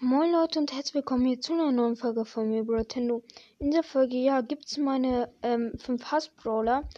[0.00, 3.24] Moin Leute und herzlich willkommen hier zu einer neuen Folge von mir, Brotendo.
[3.58, 6.88] In der Folge, ja, gibt es meine ähm, 5 Hass-Brawler.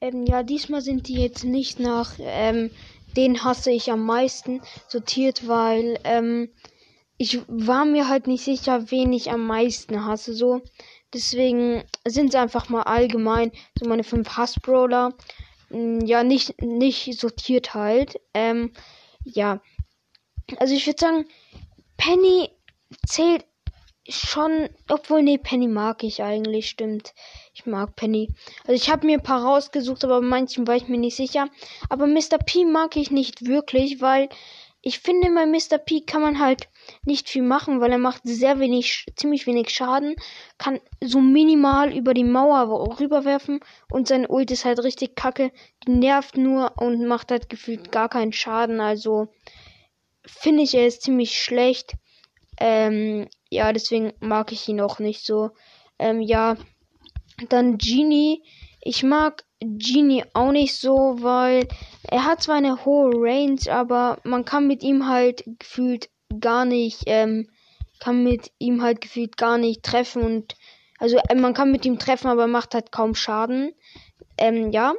[0.00, 2.72] Ähm, ja, diesmal sind die jetzt nicht nach, ähm,
[3.16, 6.50] den hasse ich am meisten sortiert, weil, ähm,
[7.16, 10.60] ich war mir halt nicht sicher, wen ich am meisten hasse, so.
[11.14, 15.14] Deswegen sind es einfach mal allgemein so meine 5 Hass-Brawler.
[15.70, 18.20] Mm, ja, nicht, nicht sortiert halt.
[18.34, 18.72] Ähm,
[19.22, 19.62] ja.
[20.56, 21.26] Also ich würde sagen,
[21.98, 22.48] Penny
[23.06, 23.44] zählt
[24.08, 27.12] schon, obwohl nee, Penny mag ich eigentlich, stimmt.
[27.52, 28.32] Ich mag Penny.
[28.66, 31.48] Also ich habe mir ein paar rausgesucht, aber manchen war ich mir nicht sicher.
[31.90, 32.38] Aber Mr.
[32.38, 34.30] P mag ich nicht wirklich, weil
[34.80, 35.78] ich finde, bei Mr.
[35.78, 36.68] P kann man halt
[37.04, 40.14] nicht viel machen, weil er macht sehr wenig, ziemlich wenig Schaden,
[40.56, 45.50] kann so minimal über die Mauer rüberwerfen und sein Ult ist halt richtig kacke,
[45.86, 49.28] nervt nur und macht halt gefühlt gar keinen Schaden, also
[50.28, 51.94] finde ich, er ist ziemlich schlecht.
[52.60, 55.50] Ähm, ja, deswegen mag ich ihn auch nicht so.
[55.98, 56.56] Ähm, ja,
[57.48, 58.42] dann Genie.
[58.80, 61.66] Ich mag Genie auch nicht so, weil
[62.04, 66.10] er hat zwar eine hohe Range, aber man kann mit ihm halt gefühlt
[66.40, 67.48] gar nicht, ähm,
[68.00, 70.54] kann mit ihm halt gefühlt gar nicht treffen und
[70.98, 73.72] also äh, man kann mit ihm treffen, aber macht halt kaum Schaden.
[74.36, 74.94] Ähm, ja.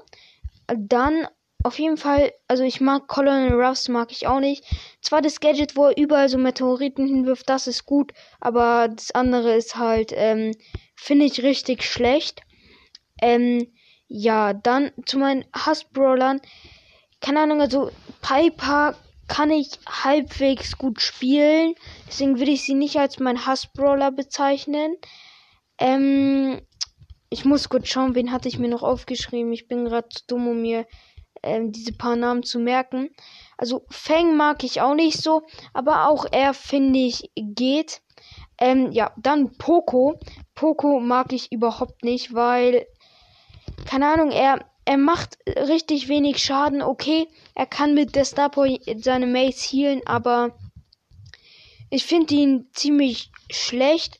[0.67, 1.27] Dann
[1.63, 4.63] auf jeden Fall, also ich mag Colonel Ruffs, mag ich auch nicht.
[5.01, 9.55] Zwar das Gadget, wo er überall so Meteoriten hinwirft, das ist gut, aber das andere
[9.55, 10.55] ist halt, ähm,
[10.95, 12.41] finde ich richtig schlecht.
[13.21, 13.73] Ähm,
[14.07, 16.41] ja, dann zu meinen Hassbrawlern.
[17.19, 18.95] Keine Ahnung, also Piper
[19.27, 21.75] kann ich halbwegs gut spielen.
[22.07, 24.95] Deswegen würde ich sie nicht als mein Hassbrawler bezeichnen.
[25.77, 26.61] Ähm,
[27.29, 29.53] ich muss kurz schauen, wen hatte ich mir noch aufgeschrieben.
[29.53, 30.87] Ich bin gerade zu dumm, um mir
[31.43, 33.09] ähm, diese paar Namen zu merken.
[33.57, 38.01] Also Feng mag ich auch nicht so, aber auch er finde ich geht.
[38.57, 40.19] Ähm, ja, dann Poco.
[40.55, 42.85] Poco mag ich überhaupt nicht, weil
[43.85, 46.81] keine Ahnung, er er macht richtig wenig Schaden.
[46.81, 50.57] Okay, er kann mit der Starboy seine Mates healen, aber
[51.91, 54.19] ich finde ihn ziemlich schlecht.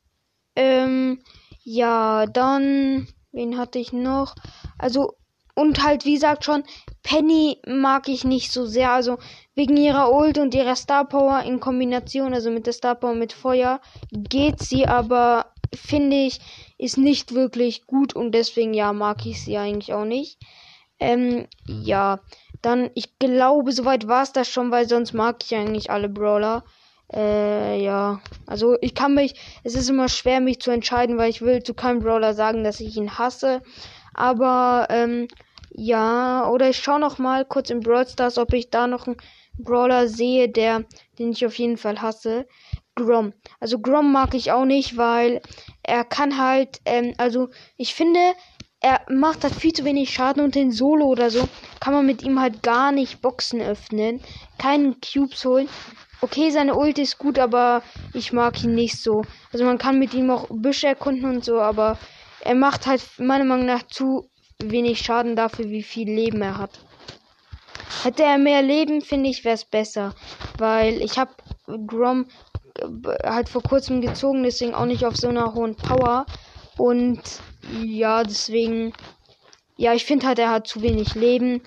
[0.55, 1.23] Ähm,
[1.63, 4.35] ja, dann wen hatte ich noch?
[4.77, 5.15] Also
[5.59, 6.63] und halt, wie gesagt schon,
[7.03, 8.91] Penny mag ich nicht so sehr.
[8.91, 9.17] Also
[9.55, 13.33] wegen ihrer Ult und ihrer Star Power in Kombination, also mit der Star Power mit
[13.33, 13.81] Feuer,
[14.11, 16.39] geht sie, aber finde ich,
[16.77, 20.39] ist nicht wirklich gut und deswegen ja, mag ich sie eigentlich auch nicht.
[20.99, 22.19] Ähm, ja,
[22.61, 26.63] dann, ich glaube, soweit war es das schon, weil sonst mag ich eigentlich alle Brawler.
[27.13, 28.21] Äh, ja.
[28.45, 31.73] Also ich kann mich, es ist immer schwer, mich zu entscheiden, weil ich will zu
[31.73, 33.61] keinem Brawler sagen, dass ich ihn hasse.
[34.13, 35.27] Aber, ähm,
[35.79, 39.15] ja, oder ich schaue noch mal kurz in Brawl Stars, ob ich da noch einen
[39.57, 40.83] Brawler sehe, der,
[41.17, 42.45] den ich auf jeden Fall hasse.
[42.95, 43.31] Grom.
[43.61, 45.41] Also Grom mag ich auch nicht, weil
[45.81, 47.47] er kann halt, ähm, also
[47.77, 48.19] ich finde,
[48.81, 51.47] er macht halt viel zu wenig Schaden und in Solo oder so
[51.79, 54.19] kann man mit ihm halt gar nicht Boxen öffnen,
[54.57, 55.69] keinen Cubes holen.
[56.19, 59.23] Okay, seine Ult ist gut, aber ich mag ihn nicht so.
[59.53, 61.97] Also man kann mit ihm auch Büsche erkunden und so, aber
[62.41, 64.29] er macht halt meiner Meinung nach zu
[64.63, 66.79] wenig Schaden dafür, wie viel Leben er hat.
[68.03, 70.13] Hätte er mehr Leben, finde ich, wäre es besser.
[70.57, 71.31] Weil ich habe
[71.87, 72.27] Grom
[72.75, 76.25] äh, halt vor kurzem gezogen, deswegen auch nicht auf so einer hohen Power.
[76.77, 77.21] Und
[77.83, 78.93] ja, deswegen,
[79.77, 81.61] ja, ich finde halt, er hat zu wenig Leben.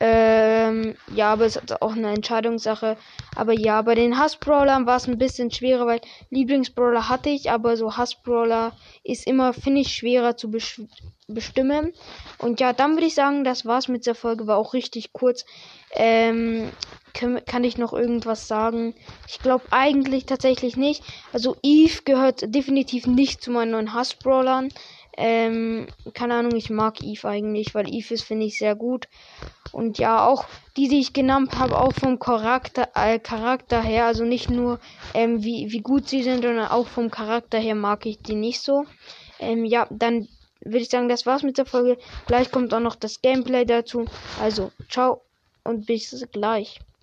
[0.00, 2.96] Ähm, ja, aber es ist auch eine Entscheidungssache.
[3.34, 6.00] Aber ja, bei den Hassbrawlern war es ein bisschen schwerer, weil
[6.30, 10.50] Lieblingsbrawler hatte ich, aber so Hassbrawler ist immer, finde ich, schwerer zu
[11.28, 11.92] bestimmen.
[12.38, 14.46] Und ja, dann würde ich sagen, das war's mit der Folge.
[14.46, 15.44] War auch richtig kurz.
[15.92, 16.70] Ähm,
[17.12, 18.94] kann, kann ich noch irgendwas sagen?
[19.26, 21.02] Ich glaube eigentlich tatsächlich nicht.
[21.32, 24.70] Also Eve gehört definitiv nicht zu meinen neuen Hassbrawlern.
[25.16, 29.08] Ähm, keine Ahnung, ich mag Eve eigentlich, weil Eve ist, finde ich, sehr gut.
[29.72, 30.46] Und ja, auch
[30.76, 34.78] die, die ich genannt habe, auch vom Charakter, äh, Charakter her, also nicht nur
[35.14, 38.60] ähm, wie, wie gut sie sind, sondern auch vom Charakter her mag ich die nicht
[38.60, 38.84] so.
[39.40, 40.28] Ähm, ja, dann
[40.60, 41.98] würde ich sagen, das war's mit der Folge.
[42.26, 44.08] Gleich kommt auch noch das Gameplay dazu.
[44.34, 45.24] Also, ciao
[45.64, 46.80] und bis gleich.